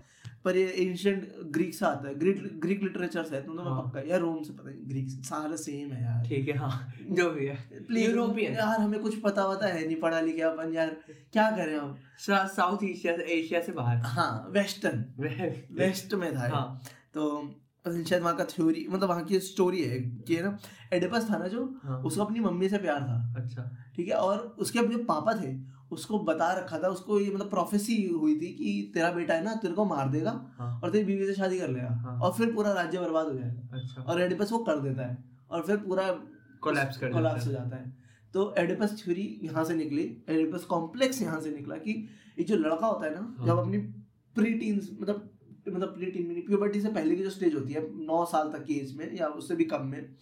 [0.44, 3.70] पर ये एंशियंट ग्रीक से आता है। ग्रीक ग्रीक लिटरेचर से है तुम तो मैं
[3.70, 6.92] हाँ। पक्का या रोम से पता नहीं ग्रीक सारा सेम है यार। ठीक है हाँ
[7.10, 10.74] जो भी है। प्लीज़ यूरोपियन यार हमें कुछ पता वता है नहीं पढ़ा लिखे अपन
[10.74, 10.96] यार
[11.32, 11.96] क्या करें हम?
[12.20, 15.04] साउथ एशिया से एशिया से बाहर। हाँ वेस्टर्न
[15.72, 16.80] वेस्ट में था। हाँ।
[17.14, 17.42] तो
[17.86, 20.56] शायद वहाँ का थ्योरी मतलब वहाँ की स्टोरी है कि ना
[20.92, 23.62] एडिपस था ना जो हाँ। उसको अपनी मम्मी से प्यार था। अच्छा।
[23.96, 25.52] ठीक है और उसके जो पापा थे
[25.92, 29.54] उसको बता रखा था उसको ये मतलब प्रोफेसी हुई थी कि तेरा बेटा है ना
[29.62, 32.54] तेरे को मार देगा हाँ। और तेरी बीवी से शादी कर लेगा हाँ। और फिर
[32.54, 35.16] पूरा राज्य बर्बाद हो जाएगा। अच्छा। और एडिपस वो कर देता है
[35.50, 36.08] और फिर पूरा
[36.62, 37.92] कोलैप्स कर कोलैप्स देता हो। जाता है।
[38.34, 41.92] तो एडिपस थ्योरी यहाँ से निकली एडिपस कॉम्प्लेक्स यहाँ से निकला कि
[42.38, 43.78] ये जो लड़का होता है ना हाँ। जब अपनी
[44.36, 45.28] प्री टीन्स मतलब
[45.68, 48.64] मतलब प्री टीन में प्यूबर्टी से पहले की जो स्टेज होती है नौ साल तक
[48.64, 50.14] की एज में या उससे भी कम में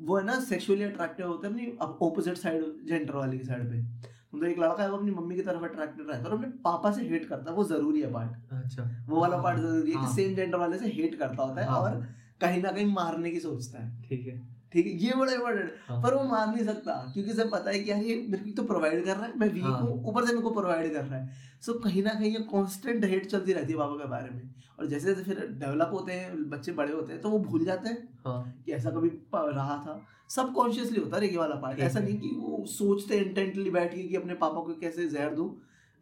[0.00, 3.82] वो है ना सेक्सुअली अट्रैक्टिव होता है अपनी ऑपोजिट साइड जेंडर वाले की साइड पे।
[4.32, 6.90] मतलब एक लड़का है वो अपनी मम्मी की तरफ़ अट्रैक्टेड रहता है और अपने पापा
[6.92, 9.96] से हेट करता है वो ज़रूरी है पार्ट अच्छा वो वाला हाँ, पार्ट ज़रूरी है
[9.96, 12.06] हाँ। कि सेम जेंडर वाले से हेट करता होता है हाँ। और
[12.40, 14.36] कहीं ना कहीं मारने की सोचता है ठीक है
[14.72, 14.92] ठीक है?
[14.92, 18.02] ये बड़ा इम्पोर्टेंट हाँ। पर वो मार नहीं सकता क्योंकि उसे पता है कि यार
[18.02, 20.42] ये मेरे को तो प्रोवाइड कर रहा है मैं वीक हाँ। हूँ ऊपर से मेरे
[20.42, 23.78] को प्रोवाइड कर रहा है। सो कहीं ना कहीं ये कांस्टेंट हेट चलती रहती है
[23.78, 24.42] बाबा के बारे में।
[24.78, 27.88] और जैसे जैसे फिर डेवलप होते हैं बच्चे बड़े होते हैं तो वो भूल जाते
[27.88, 32.00] हैं हाँ। कि ऐसा कभी रहा था। सब कॉन्शियसली होता है ये वाला पार्ट ऐसा
[32.00, 35.50] नहीं कि वो सोचते इंटेंटली बैठ के कि अपने पापा को कैसे जहर दूँ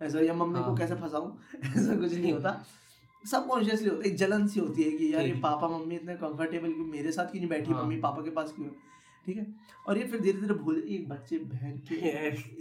[0.03, 1.31] ऐसा या मम्मी को हाँ। कैसे फंसाऊं
[1.65, 2.51] ऐसा कुछ नहीं होता।
[3.31, 6.15] सब कॉन्शियसली होता है एक जलन सी होती है कि यार ये पापा मम्मी इतने
[6.15, 8.69] कंफर्टेबल क्यों मेरे साथ क्यों नहीं बैठी हाँ। मम्मी पापा के पास क्यों?
[9.27, 9.47] ठीक है?
[9.87, 11.97] और ये फिर धीरे धीरे भूल एक बच्चे बहन के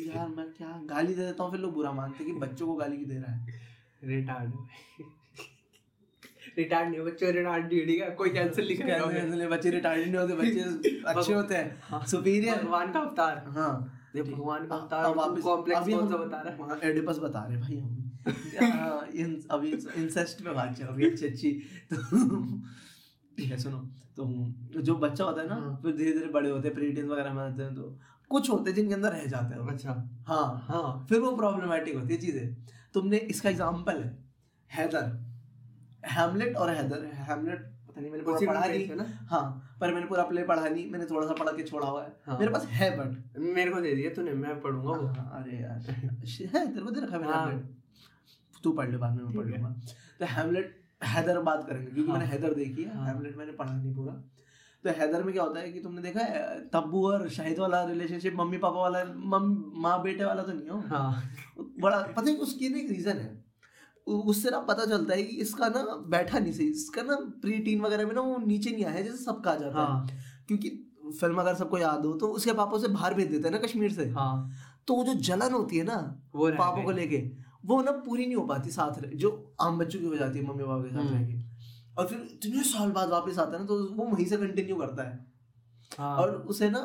[0.06, 2.73] यार मैं क्या गाली दे देता हूँ फिर लोग बुरा मानते हैं कि बच्चों को
[2.75, 3.63] गाली क्यों दे रहा है?
[4.04, 4.54] रिटार्ड
[6.58, 10.17] रिटार्ड नहीं बच्चे रिटार्ड नहीं ठीक है कोई कैंसिल लिखा कैसे- कैसे बच्चे रिटायर्ड नहीं
[10.17, 15.88] होते बच्चे अच्छे होते हैं। हाँ। सुपीरियर भगवान का अवतार। हाँ। भगवान का अवतार कॉम्प्लेक्स
[15.88, 16.67] बता रहा है?
[16.69, 17.94] हाँ, एडिपस बता रहे भाई हम। हाँ,
[18.27, 21.51] इन अभी इंसेस्ट बात चल रही है अच्छी अच्छी।
[21.93, 22.59] तो
[23.38, 23.77] ठीक है सुनो।
[24.17, 27.33] तो जो बच्चा होता है ना हाँ। फिर धीरे धीरे बड़े होते हैं प्रीटीन वगैरह
[27.33, 27.97] में आते हैं तो
[28.31, 29.91] कुछ होते हैं जिनके अंदर रह जाते हैं अच्छा।
[30.27, 32.55] हाँ हाँ। फिर वो प्रॉब्लमेटिक होती है चीज़ें।
[32.93, 34.17] तुमने इसका एग्जांपल है
[34.69, 35.11] हैदर।
[36.11, 39.05] हैमलेट और हैदर। हैमलेट पता नहीं मैंने पूरा पढ़ा नहीं। है ना?
[39.29, 42.15] हाँ पर मैंने पूरा प्ले पढ़ा नहीं मैंने थोड़ा सा पढ़ के छोड़ा हुआ है।
[42.25, 45.79] हाँ। मेरे पास है बट मेरे को दे दिया तूने मैं पढ़ूँगा हाँ, अरे यार।
[46.55, 47.85] है तेरे को दे रखा है मैंने हाँ।
[48.65, 49.75] तू पढ़ ले बाद में मैं पढ़ लूँगा।
[50.19, 53.71] तो हैमलेट हैदर बात करेंगे क्योंकि हाँ। मैंने हैदर देखी है। हाँ। हैमलेट मैंने पढ़ा
[53.73, 54.13] नहीं पूरा।
[54.84, 58.36] तो हैदर में क्या होता है कि तुमने देखा है तब्बू और शाहिद वाला रिलेशनशिप
[58.38, 59.45] मम्मी पापा वाला मम
[59.82, 60.78] माँ बेटे वाला तो नहीं हो?
[60.88, 61.23] हाँ।
[61.80, 63.34] बड़ा पता है उसकी ना एक रीजन है।
[64.08, 67.82] उससे ना पता चलता है कि इसका ना बैठा नहीं सही। इसका ना प्री टीन
[67.82, 70.69] वगैरह में ना वो नीचे नहीं आया जैसे सबका आ जाता हाँ। है। हाँ क्योंकि
[71.19, 73.91] फ़िल्म अगर सबको याद हो तो उसके पापा उसे बाहर भेज देते हैं ना कश्मीर
[73.93, 74.51] से। हाँ।
[74.88, 75.97] तो वो जो जलन होती है ना
[76.36, 77.17] वो पापा को लेके
[77.65, 80.45] वो ना पूरी नहीं हो पाती साथ रह, जो आम बच्चों की हो जाती है
[80.47, 81.43] मम्मी पापा के साथ हम्म। रह के
[81.97, 85.04] और फिर इतने साल बाद वापस आता है ना तो वो वहीं से कंटिन्यू करता
[85.04, 85.25] है।
[85.91, 86.80] हाँ। और उसे ना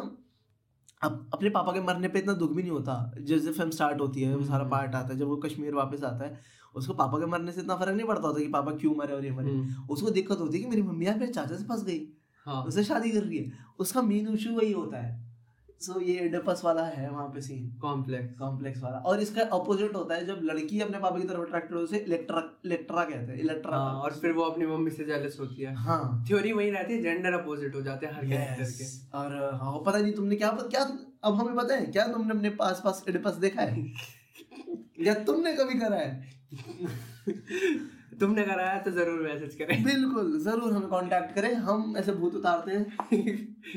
[1.03, 4.23] अब अपने पापा के मरने पे इतना दुख भी नहीं होता। जैसे फ़िल्म स्टार्ट होती
[4.23, 6.41] है वो सारा हम्म। पार्ट आता है जब वो कश्मीर वापस आता है
[6.75, 9.25] उसको पापा के मरने से इतना फ़र्क नहीं पड़ता होता कि पापा क्यों मरे और
[9.25, 11.85] ये मरे। हम्म, उसको दिक्कत होती है कि मेरी मम्मी यार मेरे चाचा से फंस
[11.85, 12.01] गई
[12.47, 15.30] हाँ। उससे शादी कर रही है। उसका मेन इशू वही होता है।
[15.81, 18.99] सो ये एडपस वाला है वहाँ पे सीन कॉम्प्लेक्स कॉम्प्लेक्स वाला.
[18.99, 22.43] और इसका अपोजिट होता है जब लड़की अपने पापा की तरफ़ अट्रैक्ट हो उसे इलेक्ट्रा
[22.65, 25.75] इलेक्ट्रा कहते हैं इलेक्ट्रा हाँ और फिर वो अपनी मम्मी से जेलस होती है.
[25.77, 26.25] हाँ.
[26.29, 28.85] थ्योरी वही रहती है जेंडर अपोजिट हो जाते हैं हर कैरेक्टर के.
[29.19, 30.83] और हाँ पता नहीं तुमने क्या क्या
[31.25, 33.87] अब हमें पता है क्या तुमने अपने पास पास एडिपस देखा है?
[35.07, 36.11] या तुमने कभी करा है?
[38.13, 42.73] तुमने कराया तो ज़रूर मैसेज करें। बिल्कुल ज़रूर हमें कांटेक्ट करें। हम ऐसे भूत उतारते
[42.73, 42.85] हैं।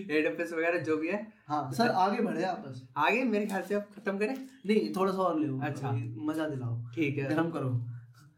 [0.10, 3.24] एडप्स वगैरह जो भी है। हाँ सर आगे बढ़े आप बस। आगे?
[3.26, 5.92] मेरे ख्याल से अब खत्म करें। नहीं थोड़ा सा और ले अच्छा।
[6.30, 7.70] मज़ा दिलाओ। ठीक है। गरम करो।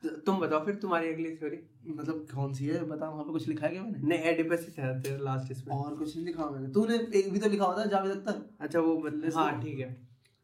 [0.04, 2.84] तो तुम बताओ फिर तुम्हारी अगली थ्योरी मतलब कौन सी है?
[2.86, 4.08] बता वहाँ पे कुछ लिखा है क्या मैंने?
[4.08, 7.40] नहीं एडिपस ही था तेरा लास्ट इसमें। और कुछ नहीं लिखा मैंने। तूने एक भी
[7.40, 9.96] तो लिखा होता जावेद अख्तर। अच्छा वो बदले हाँ ठीक है।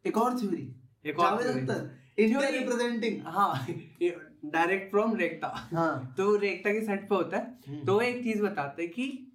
[0.06, 0.68] एक और थ्योरी
[1.06, 3.54] एक और जावेद अख्तर। इंडिया रिप्रेजेंटिंग हाँ
[4.46, 8.42] डायरेक्ट फ्रॉम रेखता हाँ। तो रेखता के सेट पे होता है। हम्म। तो एक चीज़
[8.42, 9.28] बताते हैं कि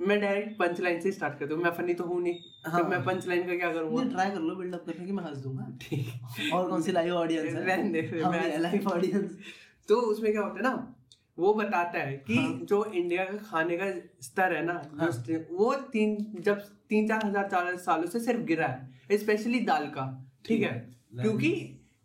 [0.00, 2.88] मैं डायरेक्ट पंच लाइन से स्टार्ट करता हूँ। मैं फनी तो हूँ नहीं। हाँ। तो
[2.88, 5.66] मैं पंच लाइन का क्या करूँगा ट्राई कर लो बिल्डअप करने की मैं हंस दूँगा।
[5.82, 8.60] ठीक। और कौन सी लाइव ऑडियंस है?
[8.60, 9.38] लाइव ऑडियंस
[9.88, 10.94] तो उसमें क्या होता है ना
[11.38, 13.90] वो बताता है कि हाँ। जो इंडिया का खाने का
[14.22, 15.08] स्तर है ना हाँ।
[15.50, 16.58] वो तीन जब
[16.88, 20.04] तीन चार हज़ार चार सालों से सिर्फ़ गिरा है स्पेशली दाल का।
[20.44, 20.72] ठीक है।
[21.14, 21.50] क्योंकि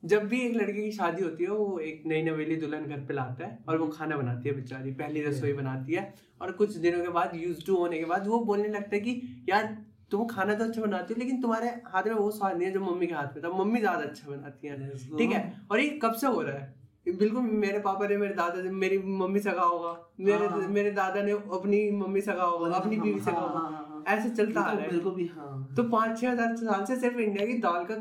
[0.07, 3.13] जब भी एक लड़के की शादी होती है वो एक नई नवेली दुल्हन घर पे
[3.13, 7.03] लाता है और वो खाना बनाती है बेचारी पहली रसोई बनाती है और कुछ दिनों
[7.03, 9.75] के बाद यूज़ टू होने के बाद वो बोलने लगता है कि यार
[10.11, 12.79] तुम खाना तो अच्छा बनाती हो लेकिन तुम्हारे हाथ में वो स्वाद नहीं है जो
[12.81, 15.41] मम्मी के हाथ में था। मम्मी ज़्यादा अच्छा बनाती है। ठीक है?
[15.71, 17.15] और ये कब से हो रहा है?
[17.19, 20.91] बिल्कुल मेरे पापा ने मेरे दादा ने मेरी मम्मी से कहा होगा। मेरे हाँ। मेरे
[20.91, 23.85] दादा ने अपनी मम्मी से कहा होगा अपनी बीवी से कहा हाँ, होगा। हाँ, हाँ,
[23.89, 26.85] हाँ। ऐसे चलता आ तो रहा है। को भी हाँ। तो पाँच छह हज़ार साल
[26.85, 27.95] से सिर्फ़ इंडिया की दाल का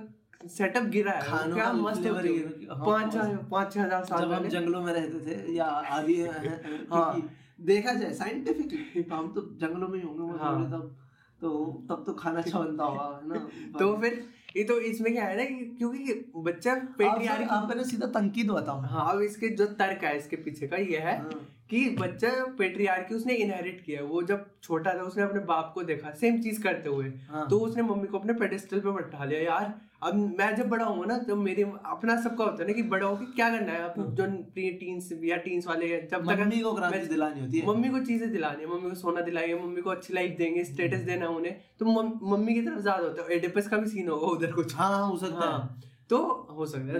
[0.48, 4.82] सेटअप गिरा है। क्या मस्त है हाँ, पाँच हाँ। पाँच हज़ार साल जब हम जंगलों
[4.82, 6.20] में रहते थे या आदि
[6.92, 7.28] हाँ
[7.62, 10.94] देखा जाए साइंटिफिकली हम तो जंगलों में ही होंगे हाँ। तब
[11.40, 11.50] तो
[11.88, 13.48] तब तो खाना अच्छा बनता होगा है ना?
[13.78, 14.24] तो फिर
[14.56, 15.44] ये तो इसमें क्या है ना
[15.78, 20.16] क्योंकि बच्चा आप पेट्रियार्की आप मैंने सीधा तंकीद बताओ। हाँ अब इसके जो तर्क है
[20.18, 24.94] इसके पीछे का ये है हाँ। कि बच्चा पेट्रियार्की उसने इनहेरिट किया वो जब छोटा
[24.94, 28.18] था उसने अपने बाप को देखा सेम चीज़ करते हुए। हाँ। तो उसने मम्मी को
[28.18, 32.16] अपने पेडेस्टल पे बैठा लिया यार अब मैं जब बड़ा हूँ ना तो मेरी अपना
[32.22, 33.82] सबका होता है ना कि बड़ा होकर क्या करना है?
[33.84, 36.72] अब जो प्री टीन्स या टीन्स वाले हैं, जब तक मम्मी को
[37.08, 40.14] दिलानी होती है। मम्मी को चीज़ें दिलानी है मम्मी को सोना दिलाएँगे मम्मी को अच्छी
[40.14, 41.86] लाइफ देंगे स्टेटस देना उन्हें तो
[42.26, 45.06] मम्मी की तरफ़ ज़्यादा होता है। एडिपस का भी सीन होगा उधर कुछ। हाँ हाँ
[45.08, 45.80] हो सकता है। हाँ
[46.10, 46.18] तो
[46.50, 46.98] हो सकता है।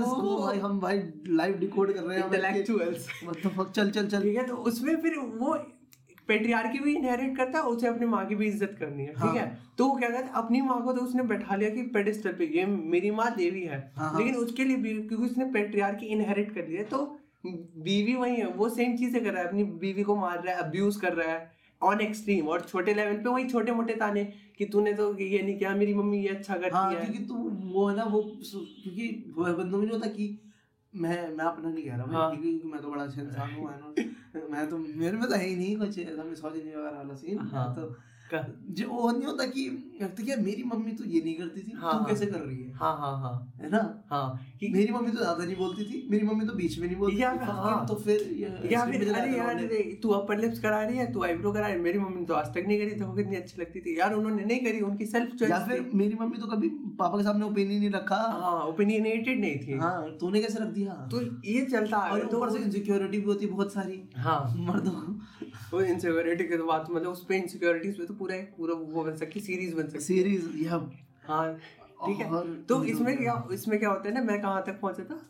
[0.00, 4.36] तो। भाई हम भाई लाइव डिकोड कर रहे हैं। इंटेलेक्चुअल्स मतलब चल चल चल। ठीक
[4.36, 5.54] है तो उसमें फिर वो
[6.28, 9.40] पेट्रियार्की भी इनहेरिट करता है उसे अपनी माँ की भी इज़्ज़त करनी है हाँ। ठीक
[9.40, 9.46] है
[9.78, 12.46] तो वो क्या कहता है अपनी माँ को तो उसने बैठा लिया कि पेडिस्टल पे
[12.56, 16.54] ये मेरी माँ देवी है हाँ, हाँ। लेकिन उसके लिए भी क्योंकि उसने पेट्रियार्की इनहेरिट
[16.54, 20.02] कर लिया है, तो बीवी वही है वो सेम चीज़ें कर रहा है अपनी बीवी
[20.02, 23.48] को मार रहा है अब्यूज कर रहा है ऑन एक्सट्रीम और छोटे लेवल पे वही
[23.48, 24.24] छोटे मोटे ताने
[24.58, 27.34] कि तूने तो ये नहीं किया मेरी मम्मी ये अच्छा करती हाँ है क्योंकि तू
[27.72, 30.28] वो है ना वो क्योंकि वो बंदों में नहीं होता कि
[30.94, 33.68] मैं मैं अपना नहीं कह रहा हाँ। क्योंकि मैं तो बड़ा अच्छा इंसान हूँ
[34.50, 37.74] मैं तो मेरे में तो है ही नहीं कुछ ऐसा मिसोजिनी वगैरह वाला सीन हाँ।
[37.74, 37.96] तो
[38.34, 39.68] जो वो नहीं होता कि
[40.02, 42.56] तो क्या मेरी मम्मी तो ये नहीं करती थी हाँ, तू हाँ। कैसे कर रही
[42.56, 42.72] है?
[42.72, 44.04] हाँ हाँ हाँ। है ना?
[44.10, 46.96] हाँ। कि मेरी मम्मी तो ज़्यादा नहीं बोलती थी मेरी मम्मी तो बीच में नहीं
[46.96, 49.62] बोलती या थी fucking, हाँ। तो फिर ये- या फिर अरे यार
[50.02, 52.46] तू अपर लिप्स करा रही है तू आईब्रो करा रही है मेरी मम्मी तो आज
[52.46, 55.50] तक नहीं करी देखो कितनी अच्छी लगती थी। यार उन्होंने नहीं करी उनकी सेल्फ चॉइस
[55.50, 59.58] या फिर मेरी मम्मी तो कभी पापा के सामने ओपिनियन नहीं रखा। हाँ ओपिनियनेटेड नहीं
[59.58, 60.92] थी। हाँ तूने कैसे रख दिया?
[61.12, 64.90] तो ये चलता और है तो ऊपर से इनसिक्योरिटी भी होती बहुत सारी हाँ। मर्दों
[64.90, 65.18] को।
[65.72, 69.04] वो इनसिक्योरिटी के तो बात मतलब उस पे इनसिक्योरिटीज पे तो पूरा एक पूरा वो
[69.04, 70.78] बन सकती सीरीज़ बन सकती। सीरीज़ या
[71.26, 71.54] हाँ
[72.06, 75.20] ठीक है। तो इसमें क्या इसमें क्या होता है ना मैं कहाँ तक पहुँचा था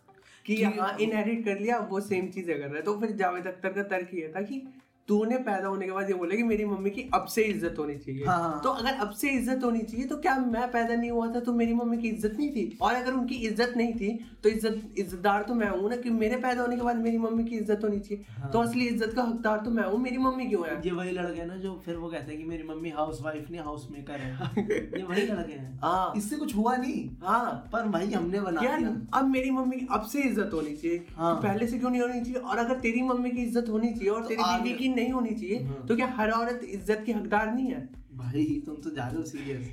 [0.47, 3.73] कि हाँ इनहेरिट कर लिया वो सेम चीज़ कर रहा है। तो फिर जावेद अख्तर
[3.73, 4.63] का तर्क ये था कि
[5.09, 7.95] तूने पैदा होने के बाद ये बोला कि मेरी मम्मी की अब से इज़्ज़त होनी
[7.97, 11.27] चाहिए। हाँ। तो अगर अब से इज़्ज़त होनी चाहिए तो क्या मैं पैदा नहीं हुआ
[11.35, 12.79] था तो मेरी मम्मी की इज़्ज़त नहीं थी?
[12.83, 14.09] और अगर उनकी इज़्ज़त नहीं थी
[14.43, 17.45] तो इज़्ज़त इज्जतदार तो मैं हूँ ना कि मेरे पैदा होने के बाद मेरी मम्मी
[17.45, 20.47] की इज़्ज़त होनी चाहिए। हाँ। तो असली इज़्ज़त का हकदार तो मैं हूँ मेरी मम्मी
[20.47, 20.81] क्यों है?
[20.87, 23.51] ये वही लड़के हैं ना जो फिर वो कहते हैं कि मेरी मम्मी हाउस वाइफ
[23.51, 24.67] नहीं हाउस मेकर है।
[24.99, 28.61] ये वही लड़के हैं। हाँ। इससे कुछ हुआ नहीं। हाँ। पर भाई हमने बना
[29.15, 32.03] अब मेरी मम्मी की अब से इज़्ज़त होनी चाहिए। हाँ। तो पहले से क्यों नहीं
[32.03, 32.41] होनी चाहिए?
[32.41, 35.35] और अगर तेरी मम्मी की इज़्ज़त होनी चाहिए और तेरी आगे- बीवी की नहीं होनी
[35.35, 37.89] चाहिए हाँ। तो क्या हर औरत इज़्ज़त की हकदार नहीं है?
[38.17, 39.73] भाई तुम तो जा रहे हो सीरियस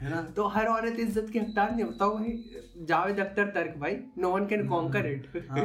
[0.00, 0.20] है ना?
[0.36, 4.46] तो हर औरत इज़्ज़त की हकदार नहीं होता भाई। जावेद अख्तर तर्क भाई। No one
[4.46, 5.64] can conquer it हाँ।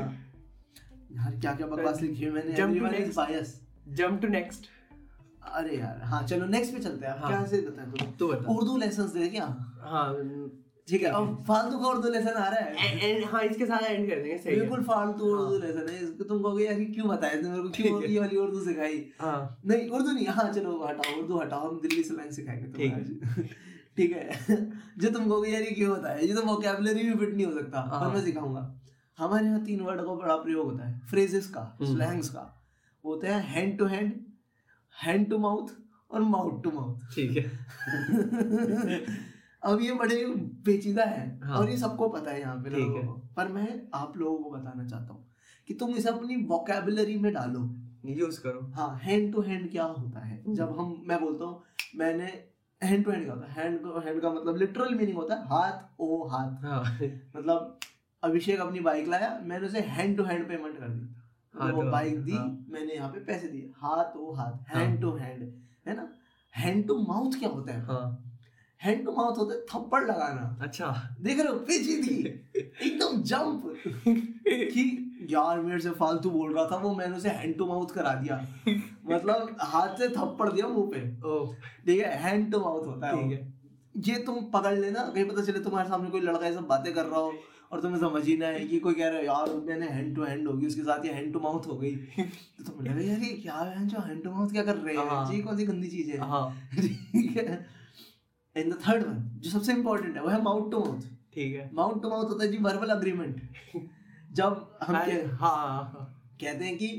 [1.13, 2.56] यार क्या क्या बकवास लिखी है मैंने?
[2.58, 3.20] Everyone is next.
[3.22, 3.62] biased.
[3.98, 4.65] Jump to next
[5.56, 7.91] अरे यार हाँ चलो नेक्स्ट पे चलते हैं। हाँ। क्या से बताएँ?
[7.91, 9.46] तुम तू बता। उर्दू लेसन दे क्या?
[9.82, 10.08] हाँ
[10.88, 13.84] ठीक है। अब फालतू का उर्दू लेसन आ रहा है। ए- ए- हाँ इसके साथ
[13.84, 17.08] एंड कर देंगे सही बिल्कुल फालतू उर्दू लेसन है। इसको तुम कहोगे यार ये क्यों
[17.08, 17.69] बताया तुमने मेरे को?
[17.69, 19.06] क्यों ये वाली उर्दू सिखाई?
[19.21, 23.47] हाँ। नहीं उर्दू नहीं। हाँ चलो हटाओ उर्दू हटाओ हम दिल्ली स्लैंग सिखाएँगे ठीक तुम्हें
[23.97, 24.30] ठीक है।
[24.97, 27.82] जो तुम कहोगे यार ये क्यों है ये तो वोकैबुलरी भी फिट नहीं हो सकता
[27.82, 28.63] हाँ। पर मैं सिखाऊँगा।
[29.17, 32.41] हमारे यहाँ तीन वर्ड का बड़ा प्रयोग होता है। फ्रेजेस का हम्म। स्लैंग्स का।
[33.06, 34.13] वो होते हैं hand to hand
[34.95, 35.67] hand to mouth
[36.12, 37.45] और माउथ टू माउथ ठीक है।
[39.63, 40.26] अब ये बड़े
[40.65, 44.17] पेचीदा है हाँ। और ये सबको पता है यहाँ पे लोगों को। पर मैं आप
[44.17, 45.28] लोगों को बताना चाहता हूँ
[45.67, 50.20] कि तुम इसे अपनी वोकैबुलरी में डालो। यूज़ करो। हाँ हैंड टू हैंड क्या होता
[50.20, 50.43] है?
[50.43, 51.63] हम्म। जब हम मैं बोलता हूँ
[51.96, 52.43] मैंने
[52.84, 53.63] हैंड टू हैंड क्या होता है?
[53.63, 57.00] हैंड टू हैंड का मतलब लिटरल मीनिंग होता है हाथ ओ हाथ। हाँ।
[57.36, 57.80] मतलब
[58.24, 61.15] अभिषेक अपनी बाइक लाया मैंने उसे हैंड टू हैंड पेमेंट कर दी।
[61.60, 64.63] हाँ, वो तो- बाइक दी हाँ। मैंने यहाँ पे पैसे दिए। हाथ ओ हाथ। हाँ।
[64.67, 65.54] हैंड टू हैंड
[65.88, 66.10] है ना?
[66.56, 67.82] हैंड टू माउथ क्या होता है?
[67.82, 68.26] हाँ।
[68.81, 70.87] हैंड टू माउथ होता है थप्पड़ लगाना। अच्छा।
[71.21, 72.17] देख रहे हो पेचीदी
[72.57, 73.73] एकदम जंप
[74.07, 74.83] कि
[75.31, 78.37] यार मेरे से फालतू बोल रहा था वो मैंने उसे हैंड टू माउथ करा दिया।
[78.67, 80.99] मतलब हाथ से थप्पड़ दिया मुँह पे।
[81.85, 83.53] ठीक है हैंड टू माउथ होता है ठीक है।
[84.07, 87.19] ये तुम पकड़ लेना कहीं पता चले तुम्हारे सामने कोई लड़का ऐसा बातें कर रहा
[87.19, 87.33] हो
[87.71, 90.23] और तुम्हें समझ ही ना है कि कोई कह रहा है यार मैंने हैंड टू
[90.23, 93.33] हैंड होगी उसके साथ ये हैंड टू माउथ हो गई। तो तुम लगे यार ये
[93.37, 95.07] क्या है जो हैंड टू माउथ क्या कर रहे हैं?
[95.09, 96.17] हाँ। जी कौन सी गंदी चीज़ है?
[96.19, 97.65] हाँ। ठीक है।
[98.58, 101.02] एंड द थर्ड वन जो सबसे इंपॉर्टेंट है वो है माउथ टू माउथ
[101.34, 103.41] ठीक है। माउथ टू माउथ होता है जी वर्बल अग्रीमेंट
[104.34, 106.89] जब हम हाँ कह- हाँ कहते हैं कि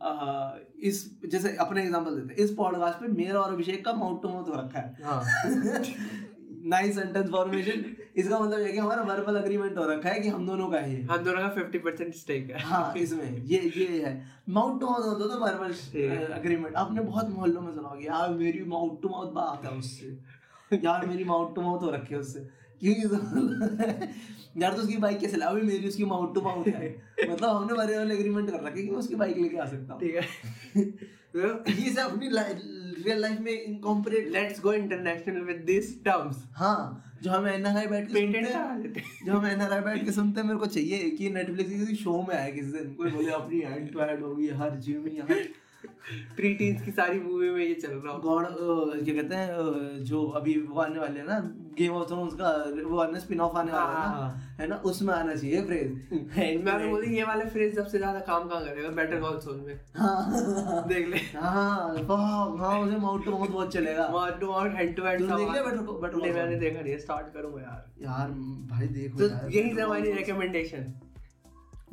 [0.00, 0.50] आ,
[0.82, 0.96] इस
[1.30, 4.48] जैसे अपने एग्जांपल देते हैं इस पॉडकास्ट पे मेरा और अभिषेक का माउथ टू माउथ
[4.48, 5.22] हो रखा है। हाँ।
[6.64, 7.84] नाइस सेंटेंस फॉर्मेशन
[8.16, 10.78] इसका मतलब ये है कि हमारा वर्बल अग्रीमेंट हो रखा है कि हम दोनों का
[10.78, 14.12] है हम दोनों का फिफ्टी परसेंट स्टेक है। हाँ इसमें ये ये है।
[14.48, 15.72] माउथ टू माउथ होता तो वर्बल।
[16.34, 20.16] अग्रीमेंट आपने बहुत मोहल्लों में सुना होगा यार मेरी माउथ टू माउथ बात है उससे।
[20.74, 22.40] यार मेरी माउथ टू माउथ हो रखी है उससे।
[22.80, 25.46] क्योंकि तो- यार तो उसकी बाइक कैसे ला?
[25.46, 28.90] अभी मेरी उसकी माउथ टू माउथ है। मतलब हमने वर्बल एग्रीमेंट कर रखा है कि
[28.90, 30.22] मैं उसकी बाइक लेके आ सकता हूँ। ठीक है।
[31.84, 32.28] ये सब अपनी
[33.04, 38.08] रियल लाइफ में incorporate let's go international with this terms हाँ जो हम एनआरआई बैठ
[38.08, 41.30] के पेटेंट सुनते हैं। जो हम एनआरआई बैठ के सुनते हैं मेरे को चाहिए कि
[41.30, 44.70] नेटफ्लिक्स किसी शो में आए किसी दिन। कोई बोले अपनी हैंड टू हैंड होगी हर
[44.70, 45.28] जिम यहाँ
[46.36, 48.46] प्री टीन्स की सारी मूवी में ये चल रहा गॉड
[49.04, 51.38] क्या कहते हैं जो अभी वो आने वाले हैं ना
[51.78, 52.48] गेम ऑफ़ थ्रोन्स का
[52.88, 55.92] वो आने स्पिन ऑफ़ आने वाला है हाँ, ना है ना उसमें आना चाहिए फ्रेज
[56.64, 58.88] मैं तो बोली ये वाला फ्रेज सबसे ज़्यादा काम कहाँ करेगा?
[58.88, 61.94] बेटर कॉल सोल में। हाँ। देख ले। हाँ
[62.58, 66.12] हाँ उसे माउथ टू माउथ बहुत चलेगा। Mouth to mouth head to head देख Better
[66.12, 68.30] Call नहीं मैंने देखा नहीं स्टार्ट करूँगा यार। यार
[68.70, 70.94] भाई देखो तो यही Call हमारी रिकमेंडेशन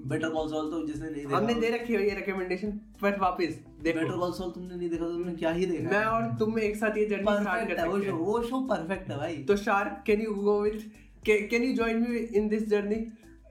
[0.07, 3.59] बेटर कॉल सॉल तो जिसने नहीं देखा हमने दे रखी है ये रिकमेंडेशन पर वापस
[3.83, 6.59] देखो। बेटर कॉल सॉल तुमने नहीं देखा तो तुमने क्या ही देखा मैं और तुम
[6.59, 9.37] एक साथ ये जर्नी स्टार्ट परफेक्ट कर है वो शो वो शो परफेक्ट है भाई।
[9.43, 10.91] तो shark can you go with
[11.25, 12.95] can you join me in this journey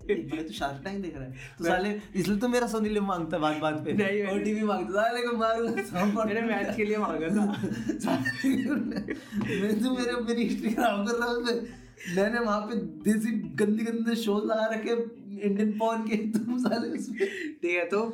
[0.08, 3.36] भाई तू शार्क टैंक देख रहा है। तो साले इसलिए तो मेरा सोनी लिव माँगता
[3.36, 6.98] है बात बात पे। नहीं, नहीं। ओटीपी माँगता साले को मारूँगा मैंने मैच के लिए
[6.98, 7.44] मांगा था।
[9.44, 11.42] मैं तो मेरे मेरी हिस्ट्री खराब कर रहा हूँ।
[12.16, 14.94] मैंने वहाँ पे देसी गंदी गंदे शोज़ लगा रखे
[15.40, 18.04] इंडियन पॉन के तुम साले उसमें। ठीक है तो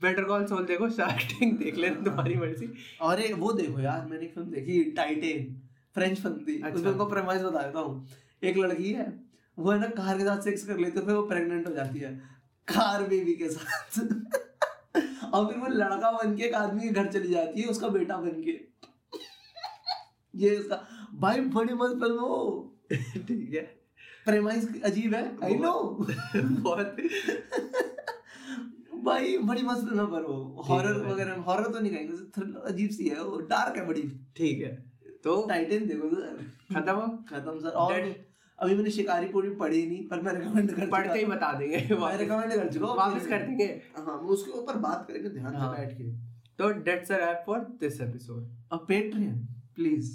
[0.00, 2.68] बेटर कॉल सोल देखो स्टार्टिंग देख लेना तुम्हारी मर्ज़ी।
[3.00, 5.54] और वो देखो यार मैंने एक फ़िल्म देखी टाइटेन
[5.94, 8.06] फ्रेंच फ़िल्म थी। अच्छा। उसमें उनको प्रेमाइज बता देता हूँ।
[8.44, 9.12] एक लड़की है
[9.58, 12.12] वो है ना कार के साथ सेक्स कर लेते फिर वो प्रेग्नेंट हो जाती है।
[12.68, 13.98] कार बेबी के साथ।
[15.34, 18.16] और फिर वो लड़का बन के एक आदमी के घर चली जाती है उसका बेटा
[18.16, 18.58] बन के।
[20.44, 20.76] ये उसका
[21.14, 22.18] भाई बड़ी मस्त फ़िल्म
[22.92, 23.77] है। ठीक है।
[24.28, 25.72] प्रेमाइज अजीब है आई नो
[26.36, 26.96] बहुत।
[29.04, 32.90] भाई बड़ी मस्त फ़िल्म है पर वो हॉरर वगैरह हॉरर तो नहीं कहेंगे थ्रिलर अजीब
[32.90, 34.02] सी है वो डार्क है बड़ी।
[34.36, 34.72] ठीक है
[35.24, 36.42] तो टाइटन देखो सर।
[36.74, 37.92] खत्म खत्म सर। और
[38.58, 41.76] अभी मैंने शिकारी पूरी पढ़ी नहीं पर मैं रिकमेंड कर पढ़ के ही बता देंगे
[42.00, 43.66] मैं रिकमेंड कर चुका हूँ। वापस कर देंगे।
[43.98, 46.10] हाँ वो उसके ऊपर बात करेंगे ध्यान हाँ। से बैठ के।
[46.58, 48.40] तो that's a wrap for this episode
[48.72, 49.36] अब पेट्रियन
[49.76, 50.10] प्लीज़